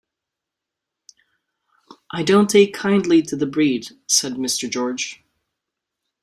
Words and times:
"I 2.09 2.23
don't 2.23 2.49
take 2.49 2.73
kindly 2.73 3.21
to 3.21 3.35
the 3.35 3.45
breed," 3.45 3.89
said 4.07 4.33
Mr. 4.33 4.67
George. 4.67 5.21